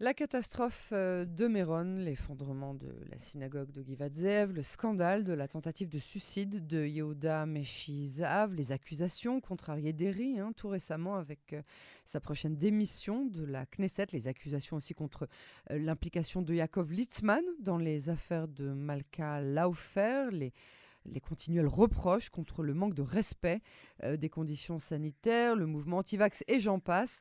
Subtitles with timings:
[0.00, 5.46] La catastrophe euh, de Méron, l'effondrement de la synagogue de Givadzev, le scandale de la
[5.46, 9.94] tentative de suicide de Yehuda Meshizav, les accusations contre Arié
[10.40, 11.62] hein, tout récemment avec euh,
[12.04, 15.28] sa prochaine démission de la Knesset, les accusations aussi contre
[15.70, 22.64] euh, l'implication de Yaakov Litzman dans les affaires de Malka Laufer, les continuels reproches contre
[22.64, 23.60] le manque de respect
[24.02, 27.20] des conditions sanitaires, le mouvement anti-vax et j'en passe.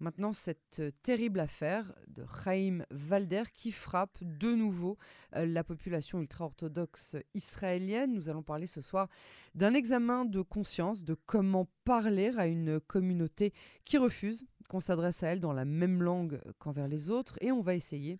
[0.00, 4.96] Maintenant, cette euh, terrible affaire de Chaim Valder qui frappe de nouveau
[5.36, 8.14] euh, la population ultra-orthodoxe israélienne.
[8.14, 9.08] Nous allons parler ce soir
[9.54, 13.52] d'un examen de conscience, de comment parler à une communauté
[13.84, 17.36] qui refuse qu'on s'adresse à elle dans la même langue qu'envers les autres.
[17.42, 18.18] Et on va essayer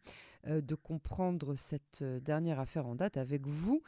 [0.49, 3.83] euh, de comprendre cette dernière affaire en date avec vous,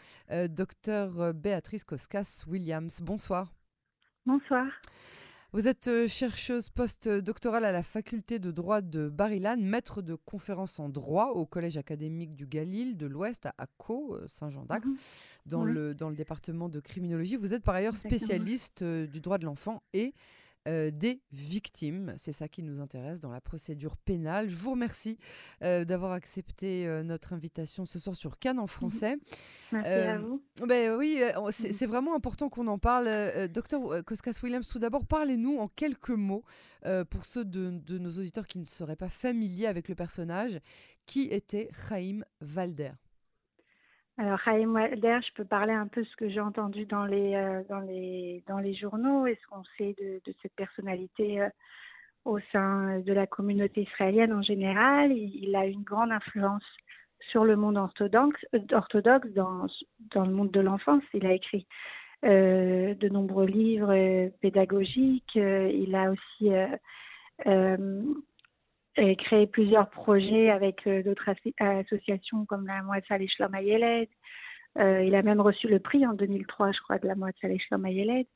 [0.48, 3.00] docteur Béatrice Koskas-Williams.
[3.02, 3.52] Bonsoir.
[4.24, 4.66] Bonsoir.
[5.54, 10.80] Vous êtes euh, chercheuse post-doctorale à la faculté de droit de Barilan, maître de conférences
[10.80, 14.96] en droit au Collège académique du Galil de l'Ouest à Akko, euh, Saint-Jean d'Acre, mhm.
[15.44, 17.36] dans, le, dans le département de criminologie.
[17.36, 20.14] Vous êtes par ailleurs spécialiste euh, du droit de l'enfant et
[20.68, 22.14] euh, des victimes.
[22.16, 24.48] C'est ça qui nous intéresse dans la procédure pénale.
[24.48, 25.18] Je vous remercie
[25.64, 29.16] euh, d'avoir accepté euh, notre invitation ce soir sur Cannes en français.
[29.72, 30.40] Merci à vous.
[30.64, 33.08] Ben, oui, c'est vraiment important qu'on en parle.
[33.48, 36.44] docteur Koskas-Williams, tout d'abord, parlez-nous en quelques mots,
[37.10, 40.60] pour ceux de, de, nos auditeurs qui ne seraient pas familiers avec le personnage,
[41.06, 42.92] qui était Chaim Valder?
[44.18, 47.34] Alors, Chaim Walder, je peux parler un peu de ce que j'ai entendu dans les,
[47.34, 51.48] euh, dans, les, dans les journaux et ce qu'on sait de, de, cette personnalité euh,
[52.26, 55.12] au sein de la communauté israélienne en général?
[55.12, 56.64] Il, a une grande influence
[57.30, 59.66] sur le monde orthodoxe, euh, orthodoxe dans,
[60.14, 61.02] dans le monde de l'enfance.
[61.14, 61.66] Il a écrit
[62.22, 65.34] de nombreux livres pédagogiques.
[65.34, 66.50] il a aussi
[68.96, 74.08] et créé plusieurs projets avec euh, d'autres associations comme la Moatzah Shlom Ayeled.
[74.78, 77.86] Euh, il a même reçu le prix en 2003, je crois, de la Moatzah Shlom
[77.86, 78.26] Ayeled.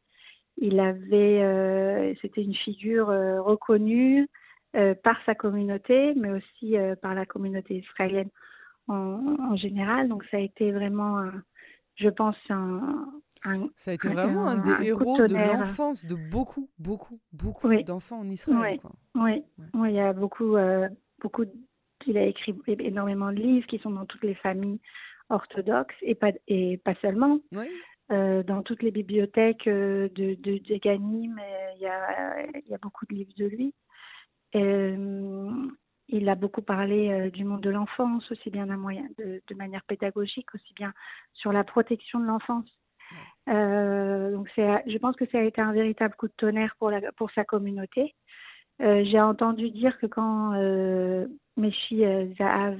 [0.58, 4.26] Il avait, euh, c'était une figure euh, reconnue
[4.74, 8.30] euh, par sa communauté, mais aussi par la communauté israélienne
[8.88, 10.08] en, en, général.
[10.08, 11.22] Donc ça a été vraiment,
[11.96, 13.06] je pense, un,
[13.74, 18.28] ça a été vraiment un, des héros de l'enfance de beaucoup, beaucoup, beaucoup d'enfants en
[18.28, 18.80] Israël.
[19.14, 19.42] Oui,
[19.74, 19.90] oui.
[19.90, 20.88] il y a beaucoup, euh,
[21.20, 21.44] beaucoup.
[22.06, 24.80] Il a écrit énormément de livres qui sont dans toutes les familles
[25.28, 27.40] orthodoxes et pas, et pas seulement.
[28.12, 31.40] Euh, dans toutes les bibliothèques euh, de, de, de Ganim,
[31.74, 33.74] il y a, il y a beaucoup de livres de lui.
[34.54, 40.54] il a beaucoup parlé du monde de l'enfance, aussi bien moyen, de, de, manière pédagogique,
[40.54, 40.92] aussi bien
[41.32, 42.70] sur la protection de l'enfance.
[43.48, 47.30] Euh, je pense que ça a été un véritable coup de tonnerre pour, la, pour
[47.30, 48.14] sa communauté.
[48.82, 52.78] Euh, j'ai entendu dire que quand euh, Meshi euh, Zahav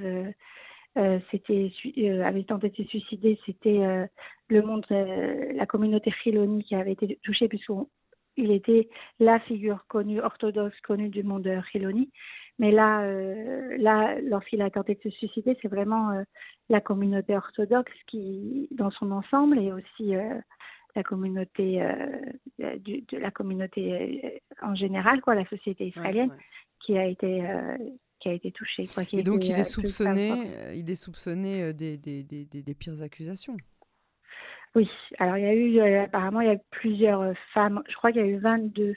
[0.96, 4.08] avait tenté de se suicider, c'était
[4.48, 8.88] le monde, la communauté Chiloni qui avait été touchée puisqu'il était
[9.20, 12.10] la figure connue, orthodoxe connue du monde Chiloni.
[12.58, 16.22] Mais là, euh, là lorsqu'il a tenté de se suicider, c'est vraiment euh,
[16.68, 20.34] la communauté orthodoxe qui, dans son ensemble, et aussi euh,
[20.94, 21.86] la communauté,
[22.78, 26.42] du, de la communauté en général, quoi, la société israélienne, ouais, ouais.
[26.80, 27.44] qui a été
[28.18, 28.50] qui a été.
[28.94, 30.32] Quoi, qui et donc, il est soupçonné,
[30.74, 33.58] il est soupçonné des, des, des, des, pires accusations.
[34.74, 34.88] Oui,
[35.18, 38.22] alors il y a eu, apparemment, il y a eu plusieurs femmes, je crois qu'il
[38.22, 38.94] y a eu 22,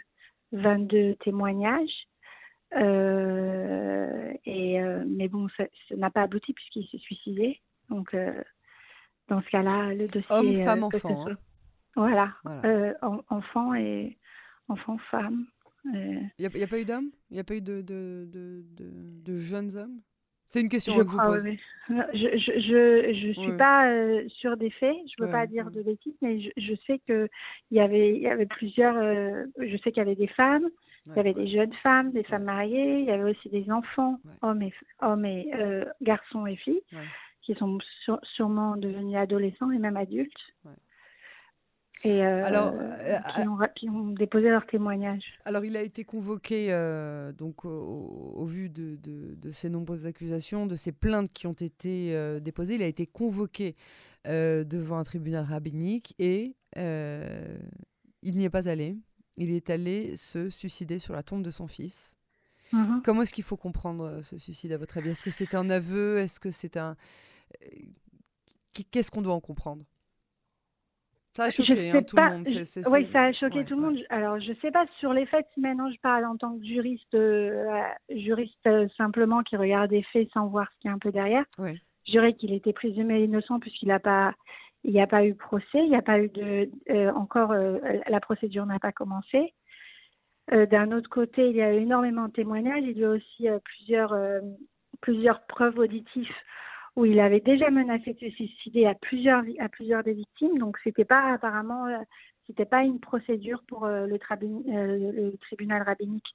[0.53, 2.08] 22 témoignages.
[2.75, 5.66] Euh, et, euh, mais bon, ça
[5.96, 7.59] n'a pas abouti puisqu'il s'est suicidé.
[7.90, 8.34] Donc, euh,
[9.28, 10.25] dans ce cas-là, le dossier.
[10.30, 11.28] Homme, femme, enfant.
[11.28, 11.38] Hein.
[11.96, 12.34] Voilà.
[12.44, 12.96] voilà.
[13.02, 14.18] En, enfant et
[14.68, 15.46] enfant, femme.
[15.85, 17.09] Il n'y a, a, pas eu d'hommes?
[17.31, 18.91] Il n'y a pas eu de, de, de, de,
[19.24, 20.02] de jeunes hommes?
[20.50, 21.44] C'est une question je que je vous pose.
[21.44, 21.59] Oui.
[21.90, 25.84] Je je suis pas euh, sûre des faits, je ne veux ouais, pas dire de
[25.84, 27.29] bêtises, mais je, sais qu'il
[27.69, 28.97] y avait, y avait plusieurs.
[28.97, 30.68] Euh, je sais qu'il y avait des femmes,
[31.06, 34.20] il y avait des jeunes femmes, des femmes mariées, il y avait aussi des enfants,
[34.42, 36.82] hommes et, hommes et euh, garçons et filles,
[37.41, 40.34] qui sont sur, sûrement devenus adolescents et même adultes.
[42.06, 45.23] Et euh, alors, euh, qui, ont, qui, ont, déposé leur témoignage.
[45.44, 50.08] Alors, il a été convoqué, euh, donc, au, au vu de, de, de, ces nombreuses
[50.08, 53.76] accusations, de ces plaintes qui ont été déposées, il a été convoqué
[54.26, 58.96] devant un tribunal rabbinique et il n'y est pas allé.
[59.40, 62.18] Il est allé se suicider sur la tombe de son fils.
[62.72, 63.02] -hmm.
[63.03, 65.09] Comment est-ce qu'il faut comprendre ce suicide à votre avis?
[65.09, 66.20] Est-ce que c'est un aveu?
[66.20, 66.96] Est-ce que c'est un...
[68.91, 69.84] Qu'est-ce qu'on doit en comprendre?
[71.34, 72.47] Ça a choqué hein, tout le monde.
[72.47, 73.97] oui, ça a choqué tout le monde.
[74.09, 77.14] Alors, je ne sais pas sur les faits, maintenant je parle en tant que juriste,
[77.14, 81.00] euh, juriste euh, simplement qui regarde les faits sans voir ce qu'il y a un
[81.00, 81.46] peu derrière.
[81.59, 84.34] Je dirais qu'il était présumé innocent puisqu'il n'a pas,
[84.84, 88.20] il n'y a pas eu procès, il n'y a pas eu de, euh, encore, la
[88.20, 89.53] procédure n'a pas commencé.
[90.52, 92.84] D'un autre côté, il y a eu énormément de témoignages.
[92.84, 94.16] Il y a aussi plusieurs,
[95.02, 96.34] plusieurs preuves auditives
[96.99, 100.58] où il avait déjà menacé de se suicider à plusieurs, à plusieurs des victimes.
[100.58, 101.97] Donc, c'était pas apparemment, euh,
[102.46, 104.20] c'était pas une procédure pour euh, le,
[104.70, 106.28] euh, tribunal rabbinique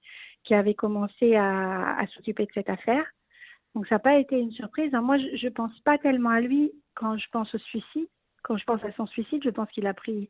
[0.45, 3.05] qui avait commencé à, à s'occuper de cette affaire.
[3.75, 4.93] Donc, ça n'a pas été une surprise.
[4.93, 8.09] moi, je, ne pense pas tellement à lui quand je pense au suicide.
[8.45, 10.29] Quand je pense à son suicide, je pense qu'il a pris,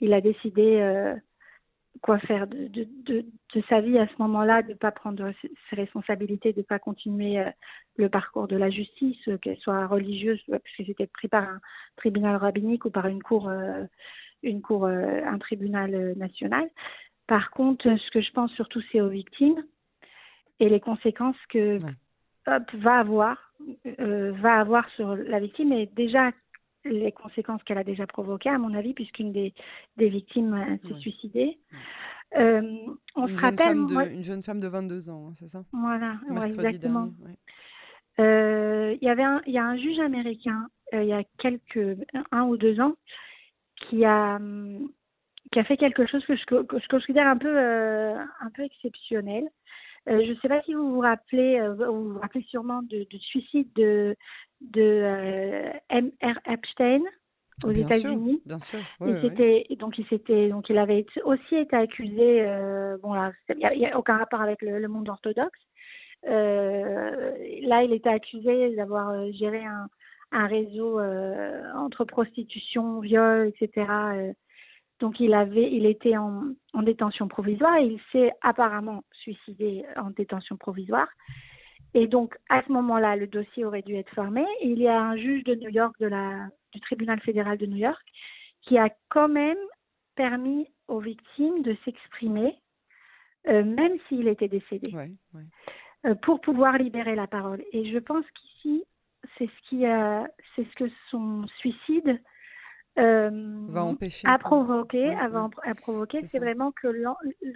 [0.00, 1.16] il a décidé
[2.00, 3.24] quoi faire de, de, de,
[3.54, 6.78] de, sa vie à ce moment-là, de ne pas prendre ses responsabilités, de ne pas
[6.78, 7.50] continuer euh,
[7.96, 11.44] le parcours de la justice, euh, qu'elle soit religieuse, euh, parce que c'était pris par
[11.44, 11.60] un
[11.96, 13.50] tribunal rabbinique ou par une cour,
[14.42, 16.68] une cour, un tribunal national.
[17.26, 19.62] Par contre, ce que je pense surtout, c'est aux victimes
[20.58, 21.78] et les conséquences que
[22.48, 23.52] Hop va avoir,
[23.84, 25.72] va avoir sur la victime.
[25.72, 26.32] Et déjà,
[26.84, 29.54] les conséquences qu'elle a déjà provoquées, à mon avis, puisqu'une des,
[29.96, 31.58] des victimes euh, s'est suicidée.
[32.36, 32.62] Euh,
[33.14, 33.76] on une se rappelle.
[34.12, 35.64] Une jeune femme de 22 ans, hein, c'est ça?
[35.72, 37.10] Voilà, exactement.
[38.20, 41.96] Euh, il y avait un, il y a un juge américain il y a quelques
[42.30, 42.92] un ou deux ans
[43.76, 44.38] qui a
[45.50, 49.48] qui a fait quelque chose que je, que je considère un peu un peu exceptionnel.
[50.06, 54.14] je ne sais pas si vous vous rappelez, vous vous rappelez sûrement du suicide de
[54.70, 55.41] de euh.
[56.62, 57.02] Epstein
[57.64, 58.42] aux États-Unis.
[58.46, 58.80] Bien sûr.
[59.00, 62.42] il donc il s'était donc il avait aussi été accusé.
[62.42, 65.58] Euh, bon là, il n'y a, aucun rapport avec le, monde orthodoxe.
[66.28, 67.32] Euh,
[67.62, 69.88] là, il était accusé d'avoir géré un,
[70.30, 71.00] un réseau
[71.76, 74.34] entre prostitution, viol, etc.
[75.00, 76.44] donc il avait, il était en,
[76.74, 81.08] en détention provisoire et il s'est apparemment suicidé en détention provisoire.
[81.94, 84.44] Et donc, à ce moment-là, le dossier aurait dû être fermé.
[84.62, 87.76] il y a un juge de New York, de la, du tribunal fédéral de New
[87.76, 88.02] York,
[88.62, 89.58] qui a quand même
[90.14, 92.56] permis aux victimes de s'exprimer,
[93.48, 94.94] euh, même s'il était décédé,
[96.06, 97.62] euh, pour pouvoir libérer la parole.
[97.72, 98.84] Et je pense qu'ici,
[99.36, 102.20] c'est ce qui a, c'est ce que son suicide
[102.98, 103.30] euh,
[103.68, 104.26] va empêcher.
[104.28, 106.88] a provoqué, a provoqué, c'est vraiment que,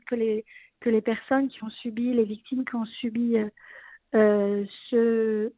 [0.06, 0.44] que les
[0.80, 3.36] que les personnes qui ont subi, les victimes qui ont subi
[4.90, 5.52] ce,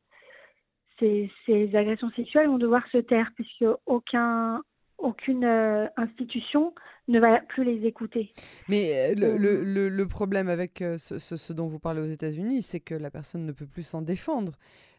[0.98, 4.62] ces, ces, agressions sexuelles vont devoir se taire puisque aucun,
[4.98, 6.74] aucune euh, institution
[7.06, 8.30] ne va plus les écouter.
[8.68, 12.80] Mais euh, le, le, le, problème avec ce, ce, dont vous parlez aux États-Unis, c'est
[12.80, 14.52] que la personne ne peut plus s'en défendre.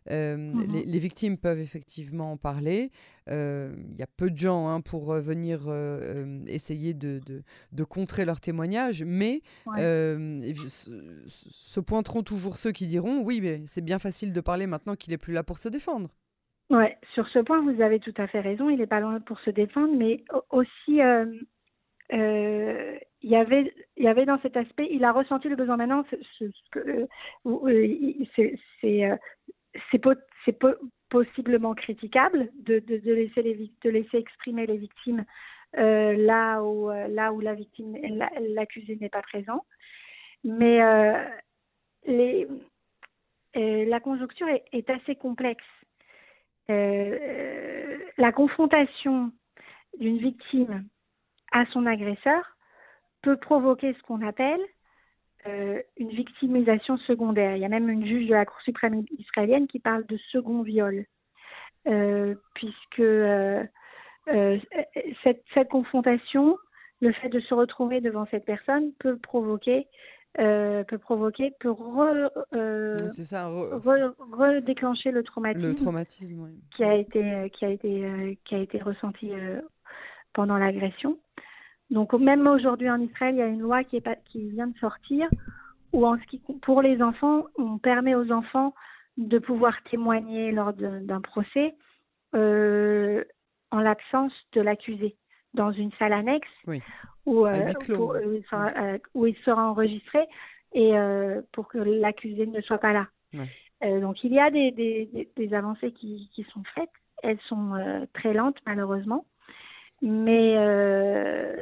[0.09, 2.89] Mmh les, victimes peuvent effectivement en parler.
[3.27, 5.71] Il y a peu de gens hein, pour venir
[6.47, 7.21] essayer de,
[7.71, 13.99] de, contrer leurs témoignages, mais se, pointeront toujours ceux qui diront oui, mais c'est bien
[13.99, 16.09] facile de parler maintenant qu'il n'est plus là pour se défendre.
[16.69, 18.69] Oui, sur ce point, vous avez tout à fait raison.
[18.69, 21.01] Il n'est pas loin pour se défendre, mais aussi,
[23.21, 26.05] il y avait il y avait dans cet aspect il a ressenti le besoin maintenant
[30.41, 30.59] c'est
[31.09, 32.81] possiblement critiquable de,
[33.89, 35.25] laisser exprimer les victimes
[35.77, 37.97] euh, là où euh, la victime
[38.55, 39.65] l'accusé n'est pas présent
[40.43, 41.25] mais euh,
[42.05, 42.47] les,
[43.53, 45.65] la conjoncture est, est assez complexe
[46.69, 49.31] la confrontation
[49.99, 50.85] d'une victime
[51.51, 52.43] à son agresseur
[53.21, 54.61] peut provoquer ce qu'on appelle
[55.47, 57.55] euh, une victimisation secondaire.
[57.55, 60.63] Il y a même une juge de la Cour suprême israélienne qui parle de second
[60.63, 61.05] viol,
[61.87, 63.63] euh, puisque euh,
[65.23, 66.57] cette, confrontation,
[67.01, 69.87] le fait de se retrouver devant cette personne peut provoquer
[70.35, 71.71] peut provoquer, peut
[74.31, 79.31] redéclencher le traumatisme, le traumatisme qui a été qui a été qui a été ressenti
[80.33, 81.17] pendant l'agression.
[81.89, 84.77] Donc même aujourd'hui en Israël, il y a une loi qui, est qui vient de
[84.77, 85.27] sortir
[85.91, 88.73] où en ce qui, pour les enfants, on permet aux enfants
[89.17, 91.75] de pouvoir témoigner lors d'un procès
[92.35, 93.23] euh,
[93.71, 95.15] en l'absence de l'accusé.
[95.55, 96.47] Dans une salle annexe
[97.29, 100.19] où, euh, euh, où, il sera enregistré
[100.73, 100.93] et
[101.51, 103.07] pour que l'accusé ne soit pas là.
[103.81, 106.89] donc il y a des, des, des avancées qui, qui, sont faites.
[107.23, 107.73] Elles sont
[108.13, 109.25] très lentes malheureusement.
[110.01, 110.55] Mais.
[110.57, 111.55] Euh,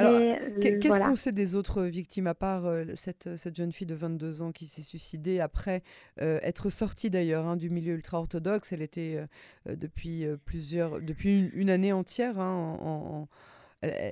[0.00, 3.94] euh, qu'est-ce qu'on sait des autres victimes, à part euh, cette, cette, jeune fille de
[3.94, 5.82] 22 ans qui s'est suicidée après
[6.18, 8.72] être sortie d'ailleurs hein, du milieu ultra-orthodoxe?
[8.72, 9.24] Elle était
[9.66, 13.28] depuis, plusieurs, depuis une, année entière hein, en,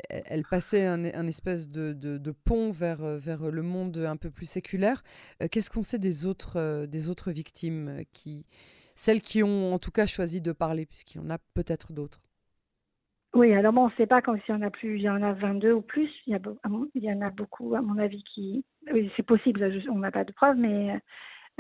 [0.09, 5.03] elle, passait un, espèce de, pont vers, vers le monde un peu plus séculaire.
[5.51, 8.47] Qu'est-ce qu'on sait des autres, des autres victimes, qui,
[8.95, 12.21] celles qui ont en tout cas choisi de parler, puisqu'il y en a peut-être d'autres?
[13.35, 15.11] Oui, alors bon, on ne sait pas quand il y en a plus, il y
[15.11, 16.09] en a 22 ou plus.
[16.27, 18.65] Il y, en a beaucoup, à mon avis, qui.
[18.93, 21.01] Oui, c'est possible, on n'a pas de preuves, mais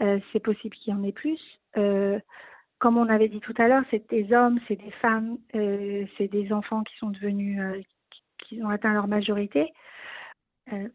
[0.00, 1.40] euh, c'est possible qu'il y en ait plus.
[1.76, 2.20] Euh,
[2.78, 6.28] comme on avait dit tout à l'heure, c'est des hommes, c'est des femmes, euh, c'est
[6.28, 7.60] des enfants qui sont devenus,
[8.54, 9.72] qui, ont atteint leur majorité.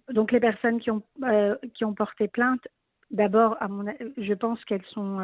[0.10, 1.04] donc les personnes qui ont,
[1.74, 2.68] qui ont porté plainte,
[3.12, 3.58] d'abord,
[4.18, 5.20] je pense qu'elles sont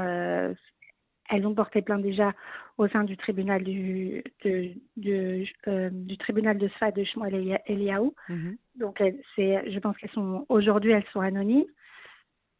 [1.29, 2.33] elles ont porté plainte déjà
[2.77, 8.13] au sein du tribunal du, de, euh, du tribunal de Sfa de Shmuel Eliaou.
[8.29, 8.57] Mhm.
[8.75, 9.01] Donc,
[9.35, 11.65] c'est, je pense qu'elles sont aujourd'hui, elles sont anonymes.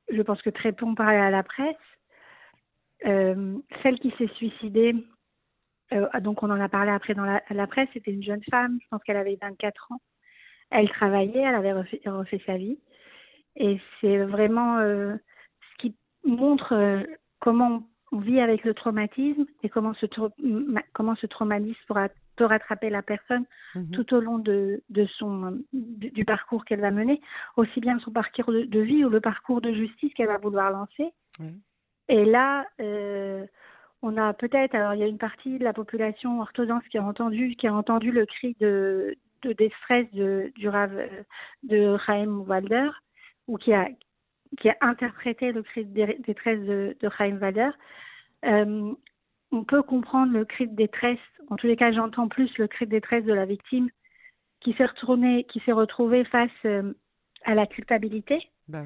[0.10, 1.76] Je pense que très peu ont parlé à la presse.
[3.06, 4.96] Euh, celle qui s'est suicidée,
[5.94, 8.78] euh, donc on en a parlé après dans la, la presse, c'était une jeune femme,
[8.82, 10.02] je pense qu'elle avait 24 ans.
[10.72, 12.80] Elle travaillait, elle avait refait, refait sa vie.
[13.56, 15.18] Et c'est vraiment ce
[15.78, 17.06] qui montre
[17.40, 20.06] comment on vit avec le traumatisme et comment ce,
[20.94, 23.92] comment ce traumatisme pourra, peut rattraper la personne mhm.
[23.92, 27.22] tout au long de, de son, du, parcours qu'elle va mener,
[27.58, 31.12] aussi bien son parcours de, vie ou le parcours de justice qu'elle va vouloir lancer.
[32.08, 33.46] Et là, euh,
[34.06, 37.04] on a peut-être, alors il y a une partie de la population orthodoxe qui a
[37.04, 39.18] entendu, qui a entendu le cri de,
[39.58, 40.92] détresse de, du Rav,
[41.64, 42.90] de Chaim Walder,
[43.48, 43.90] ou qui a,
[44.60, 47.72] qui a interprété le cri de détresse de, de Chaim Walder.
[48.46, 48.94] Euh,
[49.52, 51.18] on peut comprendre le cri de détresse.
[51.50, 53.90] En tous les cas, j'entends plus le cri de détresse de la victime
[54.60, 56.94] qui s'est retournée, qui s'est retrouvée face euh,
[57.44, 58.38] à la culpabilité.
[58.68, 58.84] Bah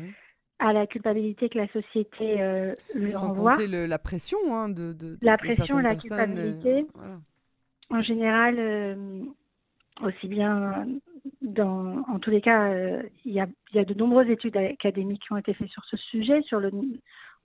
[0.59, 3.53] à la culpabilité que la société euh, lui Sans renvoie.
[3.53, 6.85] compter le, la pression hein, de, de, La pression la culpabilité.
[7.89, 9.25] En général,
[10.03, 10.85] aussi bien
[11.41, 12.71] dans, en tous les cas,
[13.25, 15.97] il y, a, y, a, de nombreuses études académiques qui ont été faites sur ce
[15.97, 16.71] sujet, sur le,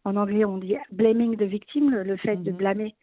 [0.05, 2.57] en anglais on dit blaming the victim, le, fait de mhm.
[2.57, 2.95] blâmer,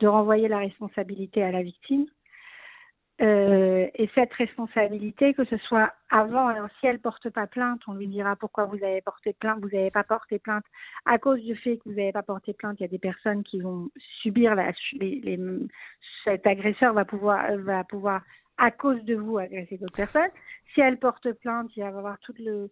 [0.00, 2.06] de renvoyer la responsabilité à la victime.
[3.22, 7.94] Euh, et cette responsabilité, que ce soit avant, alors si elle porte pas plainte, on
[7.94, 10.64] lui dira pourquoi vous avez porté plainte, vous n'avez pas porté plainte.
[11.06, 13.42] À cause du fait que vous n'avez pas porté plainte, il y a des personnes
[13.42, 13.88] qui vont
[14.20, 15.40] subir la, les,
[16.24, 18.20] cet agresseur va pouvoir, va pouvoir
[18.58, 20.30] à cause de vous agresser d'autres personnes.
[20.74, 22.70] Si elle porte plainte, il va avoir tout le,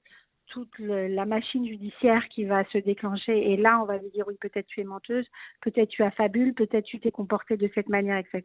[0.48, 3.52] toute la machine judiciaire qui va se déclencher.
[3.52, 5.26] Et là, on va lui dire oui, peut-être tu es menteuse,
[5.62, 8.42] peut-être tu as fabule, peut-être tu t'es comportée de cette manière, etc.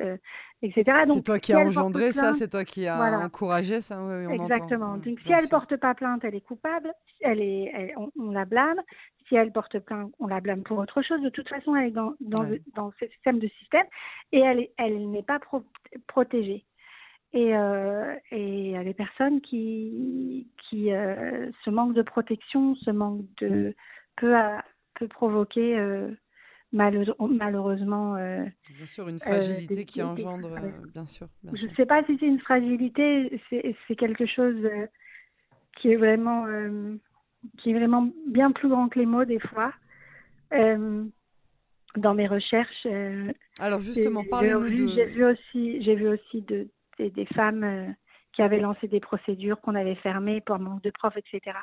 [0.00, 0.16] Euh,
[0.72, 0.84] c'est
[1.24, 4.00] toi qui as engendré ça, c'est toi qui as encouragé ça.
[4.30, 4.96] Exactement.
[4.96, 6.92] Donc, si elle porte pas plainte, elle est coupable.
[7.20, 8.80] Elle est, on, la blâme.
[9.28, 11.20] Si elle porte plainte, on la blâme pour autre chose.
[11.22, 13.86] De toute façon, elle est dans, dans, dans ce système de système
[14.32, 15.38] et elle, elle n'est pas
[16.06, 16.64] protégée
[17.32, 23.74] et, euh, et les personnes qui, qui euh, ce manque de protection, ce manque de
[24.16, 24.34] peut,
[24.94, 26.10] peut provoquer euh,
[26.72, 28.16] malheureusement.
[28.16, 28.44] Euh,
[28.76, 30.56] bien sûr, une fragilité qui engendre,
[30.92, 31.28] bien sûr.
[31.52, 34.68] je ne sais pas si c'est une fragilité, c'est quelque chose
[35.76, 36.46] qui est vraiment
[37.58, 39.72] qui est vraiment bien plus grand que les mots des fois.
[41.96, 42.86] dans mes recherches.
[43.60, 44.94] Alors justement, parlez-nous de.
[44.94, 46.68] J'ai vu aussi, j'ai vu aussi de,
[47.08, 47.86] des, femmes euh,
[48.32, 51.56] qui avaient lancé des procédures qu'on avait fermées pour manque de profs, etc.,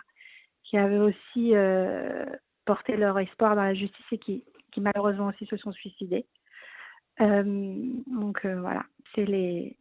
[0.63, 2.25] qui avaient aussi euh,
[2.65, 6.25] porté leur espoir dans la justice et qui, qui malheureusement aussi se sont suicidées.
[7.21, 7.43] Euh,
[8.07, 9.77] donc voilà, c'est les,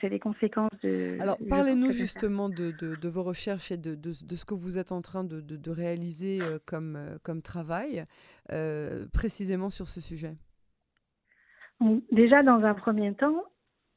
[0.00, 1.16] c'est les conséquences de.
[1.20, 5.00] Alors, parlez-nous justement de, de, vos recherches et de, de, ce que vous êtes en
[5.00, 8.04] train de, réaliser comme, comme travail,
[9.12, 10.34] précisément sur ce sujet.
[12.10, 13.44] déjà, dans un premier temps,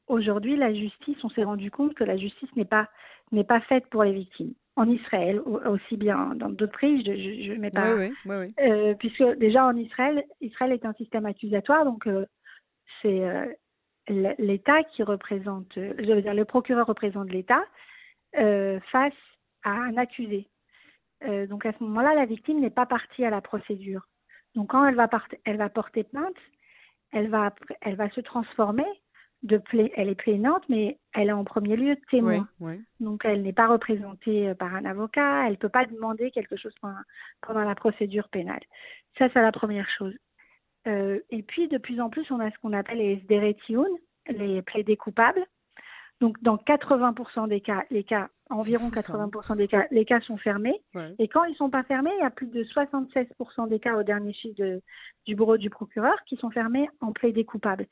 [0.08, 2.88] aujourd'hui, la justice, on s'est rendu compte que la justice n'est pas,
[3.32, 4.54] n'est pas faite pour les victimes.
[4.76, 7.94] En Israël, aussi bien dans d'autres pays, je ne mets pas.
[7.94, 12.26] Oui, oui, oui, euh, puisque déjà en Israël, Israël est un système accusatoire, donc euh,
[13.00, 13.46] c'est euh,
[14.08, 17.64] l'État qui représente, je veux dire, le procureur représente l'État
[18.90, 19.12] face
[19.62, 20.48] à un accusé.
[21.48, 24.08] donc à ce moment-là, la victime n'est pas partie à la procédure.
[24.56, 25.08] Donc quand elle va,
[25.44, 26.36] elle va porter plainte,
[27.12, 28.84] elle va, elle va se transformer
[29.44, 29.60] de
[29.94, 32.48] elle est plaignante, mais elle est en premier lieu témoin.
[32.98, 36.56] Donc elle n'est pas représentée euh, par un avocat, elle ne peut pas demander quelque
[36.56, 38.62] chose pendant, la procédure pénale.
[39.18, 40.14] Ça, c'est la première chose.
[40.86, 43.86] Euh, et puis, de plus en plus, on a ce qu'on appelle les SDRETION,
[44.28, 45.44] les plaidés coupables.
[46.20, 49.56] Donc, dans 80% des cas, les cas, environ 80% hein.
[49.56, 50.82] des cas, les cas sont fermés.
[51.18, 53.96] Et quand ils ne sont pas fermés, il y a plus de 76% des cas
[53.96, 54.80] au dernier chiffre
[55.26, 57.86] du bureau du procureur qui sont fermés en plaidés coupables.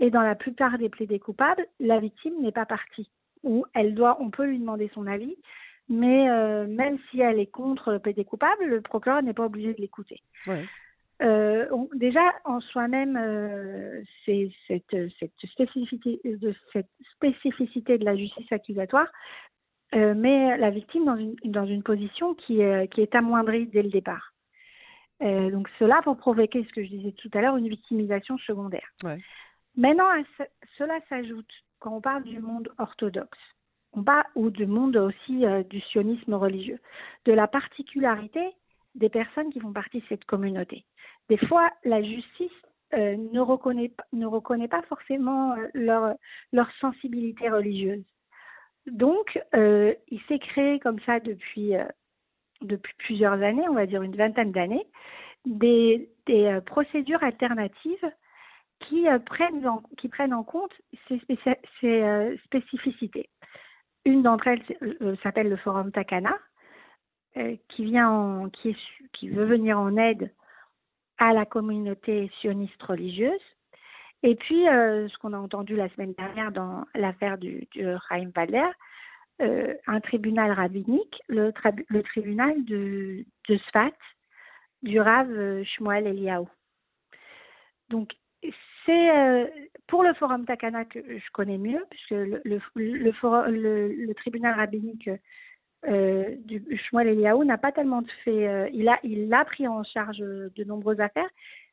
[0.00, 3.10] Et dans la plupart des plaidés coupables, la victime n'est pas partie.
[3.42, 5.36] Ou elle doit, on peut lui demander son avis,
[5.88, 9.72] mais euh, même si elle est contre le plaidé coupable, le procureur n'est pas obligé
[9.72, 10.20] de l'écouter.
[11.22, 18.50] Euh, déjà, en soi-même, euh, c'est cette, cette, spécificité de, cette spécificité de la justice
[18.50, 19.08] accusatoire
[19.94, 23.88] met la victime dans une, dans une position qui est, qui est amoindrie dès le
[23.88, 24.34] départ.
[25.20, 28.86] Donc cela pour provoquer ce que je disais tout à l'heure, une victimisation secondaire.
[29.04, 29.18] Ouais.
[29.76, 30.08] Maintenant,
[30.78, 33.38] cela s'ajoute quand on parle du monde orthodoxe,
[33.92, 36.78] on parle, ou du monde aussi euh, du sionisme religieux,
[37.26, 38.54] de la particularité
[38.94, 40.84] des personnes qui font partie de cette communauté.
[41.28, 42.50] Des fois, la justice
[42.94, 46.14] euh, ne, reconnaît, pas forcément euh,
[46.52, 48.04] leur, sensibilité religieuse.
[48.86, 51.72] Donc, il s'est créé comme ça depuis,
[52.98, 54.86] plusieurs années, on va dire une vingtaine d'années,
[55.44, 56.08] des
[56.66, 58.12] procédures alternatives
[58.80, 60.72] qui, prennent en, qui prennent en compte
[61.08, 61.20] ces,
[61.80, 63.28] ces spécificités.
[64.04, 66.38] Une d'entre elles s'appelle le Forum Takana,
[67.68, 67.92] qui,
[69.28, 70.32] veut venir en aide
[71.18, 73.40] à la communauté sioniste religieuse.
[74.22, 77.86] Et puis, euh, ce qu'on a entendu la semaine dernière dans l'affaire du, du
[79.42, 81.52] euh, un tribunal rabbinique, le,
[82.02, 83.24] tribunal de,
[83.68, 83.92] Sfat,
[84.82, 86.48] du Rav euh, Shmuel Eliaou.
[87.90, 88.12] Donc,
[88.86, 95.08] c'est pour le forum Takana que je connais mieux, puisque le, le, le, tribunal rabbinique
[95.86, 98.48] euh, du Shmuel Eliaou n'a pas tellement fait.
[98.48, 101.28] Euh, il a il pris en charge de nombreuses affaires,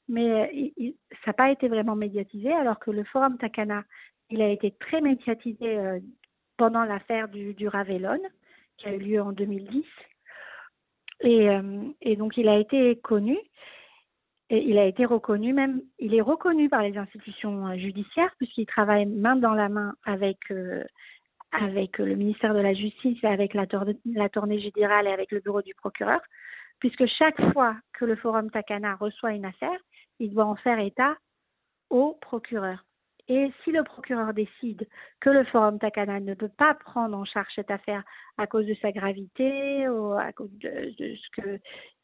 [0.08, 0.92] mais euh,
[1.24, 2.52] ça n'a pas été vraiment médiatisé.
[2.52, 3.84] Alors que le Forum Takana,
[4.30, 6.00] il a été très médiatisé
[6.58, 8.22] pendant l'affaire du, Ravelon,
[8.78, 9.84] qui a eu lieu en 2010.
[11.22, 11.48] Et,
[12.02, 13.38] et, donc il a été connu.
[14.50, 19.06] Et il a été reconnu même, il est reconnu par les institutions judiciaires puisqu'il travaille
[19.06, 20.38] main dans la main avec
[21.54, 23.66] avec le ministère de la Justice, avec la,
[24.06, 26.20] la tournée générale et avec le bureau du procureur,
[26.80, 29.80] puisque chaque fois que le Forum Takana reçoit une affaire,
[30.20, 31.16] il doit en faire état
[31.90, 32.84] au procureur.
[33.30, 34.88] Et si le procureur décide
[35.22, 38.04] que le Forum Takana ne peut pas prendre en charge cette affaire
[38.38, 41.60] à cause de sa gravité ou à cause de, ce que,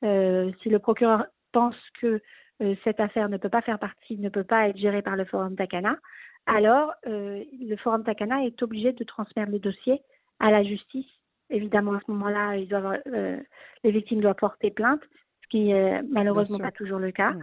[0.06, 2.22] euh, si le procureur pense que
[2.62, 5.26] euh, cette affaire ne peut pas faire partie, ne peut pas être gérée par le
[5.26, 5.98] Forum Takana,
[6.46, 10.02] alors euh, le Forum Takana est obligé de transmettre le dossier
[10.40, 11.08] à la justice.
[11.50, 13.40] Évidemment, à ce moment-là, ils doivent, euh,
[13.84, 15.02] les victimes doivent porter plainte,
[15.44, 17.34] ce qui n'est malheureusement pas toujours le cas.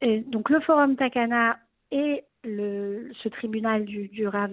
[0.00, 1.58] Et donc le Forum Takana
[1.90, 4.52] et le, ce tribunal du, du Rav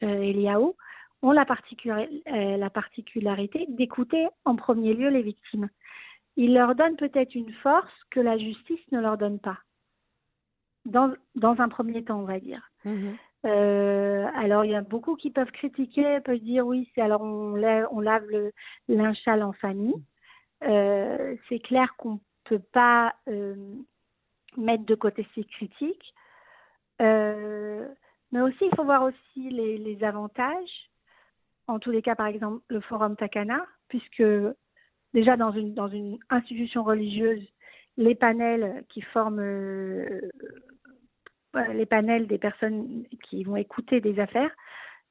[0.00, 0.74] Eliaou
[1.22, 5.68] ont la particularité d'écouter en premier lieu les victimes.
[6.38, 9.58] Ils leur donnent peut-être une force que la justice ne leur donne pas
[10.84, 12.70] dans, dans un premier temps, on va dire.
[12.84, 13.16] Mhm.
[13.44, 17.56] Euh, alors, il y a beaucoup qui peuvent critiquer, peuvent dire oui, c'est alors on
[17.56, 18.52] lave, on lave le
[18.88, 20.00] linge en famille.
[20.62, 23.56] Euh, c'est clair qu'on peut pas euh,
[24.56, 26.14] mettre de côté ces critiques.
[27.00, 30.90] mais aussi, il faut voir aussi les, les, avantages.
[31.66, 34.22] En tous les cas, par exemple, le forum Takana, puisque
[35.14, 37.42] déjà dans une, dans une institution religieuse,
[37.96, 39.40] les panels qui forment
[41.72, 44.50] les panels des personnes qui vont écouter des affaires.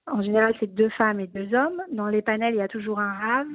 [0.05, 1.81] En général, c'est deux femmes et deux hommes.
[1.91, 3.47] Dans les panels, il y a toujours un rave,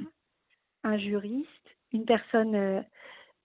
[0.84, 1.48] un juriste,
[1.92, 2.80] une personne euh,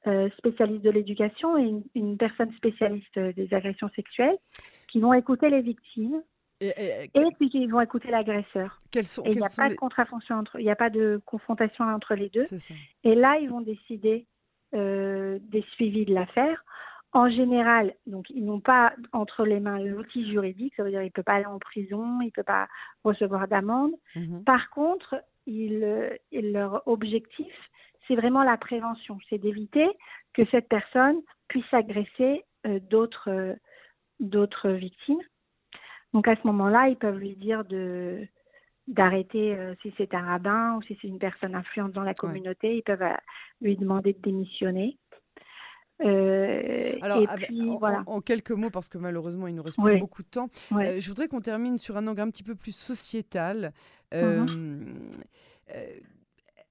[0.08, 4.38] euh, spécialiste de l'éducation et une, personne spécialiste des agressions sexuelles
[4.90, 6.22] qui vont écouter les victimes.
[6.60, 8.80] Et, puis qui vont écouter l'agresseur.
[8.94, 12.30] il n'y a pas de contrafonction entre, il n'y a pas de confrontation entre les
[12.30, 12.46] deux.
[13.04, 14.26] Et là, ils vont décider
[14.74, 16.64] euh, des suivis de l'affaire
[17.14, 21.08] en général, donc ils n'ont pas entre les mains l'outil juridique, ça veut dire qu'il
[21.08, 22.68] ne peut pas aller en prison, il ne peut pas
[23.04, 23.94] recevoir d'amende.
[24.16, 24.44] Mhm.
[24.44, 25.16] Par contre,
[25.48, 27.54] leur objectif,
[28.08, 29.88] c'est vraiment la prévention, c'est d'éviter
[30.34, 33.56] que cette personne puisse agresser euh, d'autres
[34.20, 35.22] d'autres victimes.
[36.18, 38.26] Donc à ce moment-là, ils peuvent lui dire de
[38.88, 42.78] d'arrêter euh, si c'est un rabbin ou si c'est une personne influente dans la communauté,
[42.78, 43.14] ils peuvent euh,
[43.62, 44.98] lui demander de démissionner.
[46.04, 47.24] Euh, Alors,
[48.08, 51.08] en, quelques mots, parce que malheureusement, il nous reste plus beaucoup de temps, euh, je
[51.08, 53.74] voudrais qu'on termine sur un angle un petit peu plus sociétal.
[54.12, 55.12] Mhm.
[55.70, 55.86] Euh,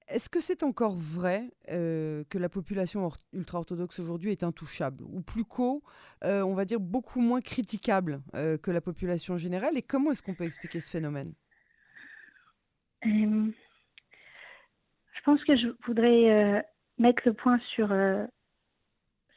[0.07, 5.83] est-ce que c'est encore vrai que la population ultra-orthodoxe aujourd'hui est intouchable Ou plus qu'au,
[6.23, 9.77] on va dire, beaucoup moins critiquable que la population générale?
[9.77, 11.33] Et comment est-ce qu'on peut expliquer ce phénomène?
[13.03, 13.51] Je
[15.25, 16.65] pense que je voudrais
[16.97, 17.91] mettre le point sur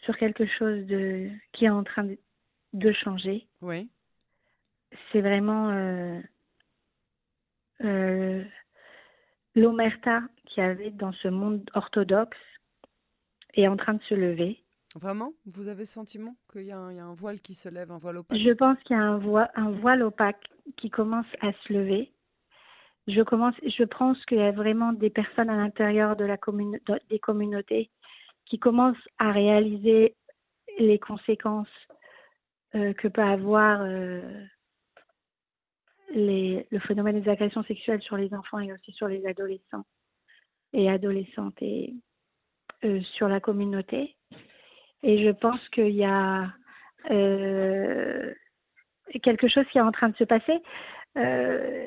[0.02, 2.08] sur quelque chose de, qui est en train
[2.72, 3.46] de changer.
[3.60, 3.90] Oui.
[5.12, 6.20] C'est vraiment euh,
[7.82, 8.44] euh,
[9.54, 12.38] l'omerta qu'il y avait dans ce monde orthodoxe
[13.54, 14.62] est en train de se lever.
[14.96, 15.32] Vraiment?
[15.46, 18.38] Vous avez le sentiment qu'il y, a un voile qui se lève, un voile opaque?
[18.38, 20.44] Je pense qu'il y a un, voile, un voile opaque
[20.76, 22.12] qui commence à se lever.
[23.06, 26.78] Je, commence, je pense qu'il y a vraiment des personnes à l'intérieur de la commune,
[27.08, 27.90] des communautés
[28.46, 30.16] qui commencent à réaliser
[30.78, 31.68] les conséquences
[32.74, 34.44] euh, que peut avoir euh,
[36.14, 39.84] le phénomène des agressions sexuelles sur les enfants et aussi sur les adolescents
[40.72, 41.94] et adolescentes et
[42.84, 44.16] euh, sur la communauté.
[45.02, 46.52] Et je pense qu'il y a
[47.10, 48.32] euh,
[49.22, 50.62] quelque chose qui est en train de se passer.
[51.16, 51.86] Euh,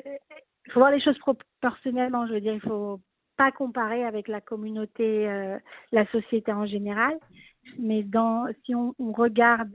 [0.66, 2.26] il faut voir les choses proportionnellement.
[2.26, 3.00] Je veux dire, il faut
[3.36, 5.58] pas comparer avec la communauté, euh,
[5.92, 7.18] la société en général.
[7.78, 9.72] Mais dans, si on regarde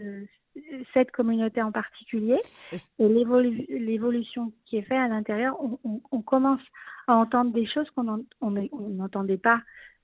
[0.94, 2.38] cette communauté en particulier
[2.72, 6.62] et l'évolution qui est faite à l'intérieur, on, on, on, commence
[7.08, 8.24] à entendre des choses qu'on
[8.90, 9.62] n'entendait pas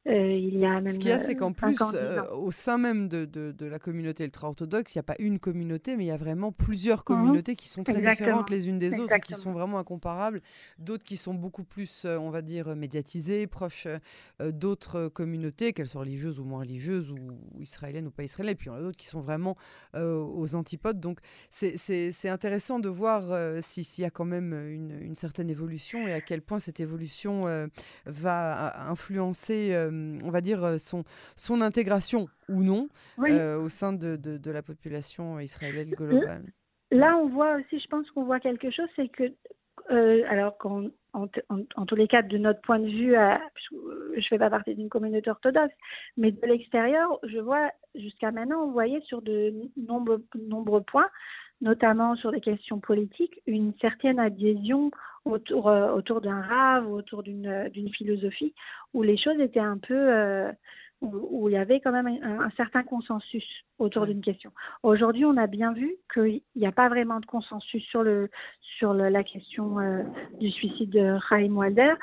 [0.07, 2.77] euh, il y a même Ce qu'il y a, c'est qu'en plus, euh, au sein
[2.77, 6.07] même de, de, de la communauté ultra-orthodoxe, il n'y a pas une communauté, mais il
[6.07, 7.03] y a vraiment plusieurs mhm.
[7.03, 10.41] communautés qui sont très différentes les unes des autres et qui sont vraiment incomparables.
[10.77, 13.87] D'autres qui sont beaucoup plus, euh, on va dire, médiatisées, proches
[14.39, 17.17] d'autres communautés, qu'elles soient religieuses ou moins religieuses, ou
[17.59, 18.53] israéliennes ou pas israéliennes.
[18.53, 19.55] Et puis il y en a d'autres qui sont vraiment
[19.95, 20.99] aux antipodes.
[20.99, 23.23] Donc c'est intéressant de voir
[23.61, 27.45] s'il y a quand même une, une, certaine évolution et à quel point cette évolution
[28.05, 29.73] va influencer
[30.23, 31.03] on va dire, euh, son,
[31.35, 32.87] son intégration ou non
[33.19, 36.43] euh, au sein de, de, la population israélienne globale.
[36.91, 39.23] Là, on voit aussi, je pense qu'on voit quelque chose, c'est que,
[39.91, 43.13] euh, alors qu'en en, en, tous les cas, de notre point de vue,
[43.71, 45.73] je ne fais pas partie d'une communauté orthodoxe,
[46.17, 51.09] mais de l'extérieur, je vois jusqu'à maintenant, on voyait sur de nombreux, nombreux points,
[51.61, 54.91] notamment sur des questions politiques, une certaine adhésion
[55.25, 58.53] autour, euh, autour d'un rave, autour d'une philosophie,
[58.93, 59.95] où les choses étaient un peu...
[59.95, 60.51] Euh,
[61.01, 63.45] où, il y avait quand même un, certain consensus
[63.79, 64.51] autour d'une question.
[64.81, 68.29] Aujourd'hui, on a bien vu qu'il n'y a pas vraiment de consensus sur, le,
[68.77, 70.03] sur la question euh,
[70.39, 71.93] du suicide de Chaim Walder.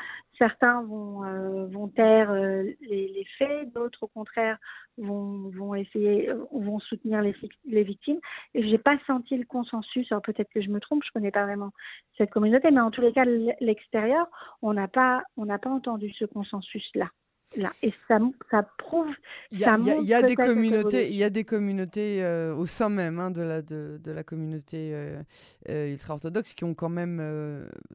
[0.43, 4.59] Certains vont, euh, taire euh, les, faits, d'autres au contraire
[4.99, 7.33] vont, essayer, vont soutenir les,
[7.65, 8.19] les victimes.
[8.53, 10.11] Et j'ai pas senti le consensus.
[10.11, 11.71] Alors peut-être que je me trompe, je connais pas vraiment
[12.19, 13.25] cette communauté, mais en tous les cas,
[13.61, 14.27] l'extérieur,
[14.63, 17.07] on n'a pas, on n'a pas entendu ce consensus-là.
[17.57, 17.73] Là.
[17.83, 18.19] Et ça,
[18.51, 19.09] ça prouve.
[19.51, 22.89] Il y a, y a des communautés, il y a des communautés euh, au sein
[22.89, 25.23] même hein, de, la, de, de, la communauté euh,
[25.69, 27.21] euh, ultra-orthodoxe qui ont quand même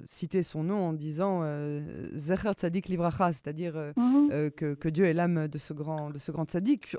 [0.06, 1.42] cité son nom en disant
[2.14, 4.52] Zecher Tzadik Libracha, c'est-à-dire mhm.
[4.52, 6.96] que, que, Dieu est l'âme de ce grand, de ce grand tzaddik.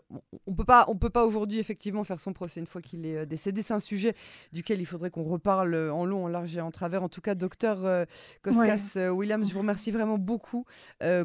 [0.47, 3.27] On peut pas, on peut pas aujourd'hui effectivement faire son procès une fois qu'il est
[3.27, 3.63] décédé.
[3.63, 4.15] C'est un sujet
[4.53, 7.03] duquel il faudrait qu'on reparle en long, en large et en travers.
[7.03, 8.07] En tout cas, docteur
[8.43, 10.65] Koskas Williams, je vous remercie vraiment beaucoup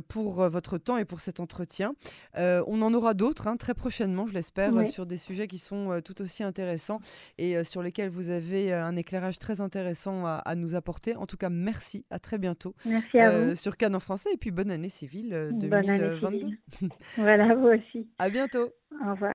[0.07, 1.93] pour votre temps et pour cet entretien.
[2.37, 5.91] Euh, on en aura d'autres hein, très prochainement, je l'espère, sur des sujets qui sont
[5.91, 6.99] euh, tout aussi intéressants
[7.37, 11.15] et euh, sur lesquels vous avez un éclairage très intéressant à, nous apporter.
[11.15, 13.55] En tout cas, merci, à très bientôt merci à vous.
[13.55, 15.69] sur Cannes en français et puis bonne année civile 2022.
[15.69, 16.59] Bonne année civile.
[17.17, 18.07] voilà, vous aussi.
[18.19, 18.69] À bientôt.
[19.05, 19.31] Au revoir.